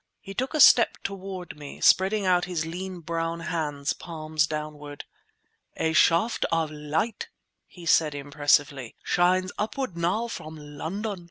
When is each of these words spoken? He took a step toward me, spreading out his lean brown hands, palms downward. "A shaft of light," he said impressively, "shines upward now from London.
He 0.19 0.33
took 0.33 0.55
a 0.55 0.59
step 0.59 0.97
toward 1.03 1.55
me, 1.55 1.79
spreading 1.79 2.25
out 2.25 2.45
his 2.45 2.65
lean 2.65 3.01
brown 3.01 3.41
hands, 3.41 3.93
palms 3.93 4.47
downward. 4.47 5.05
"A 5.77 5.93
shaft 5.93 6.43
of 6.51 6.71
light," 6.71 7.29
he 7.67 7.85
said 7.85 8.15
impressively, 8.15 8.95
"shines 9.03 9.51
upward 9.59 9.95
now 9.95 10.27
from 10.27 10.55
London. 10.57 11.19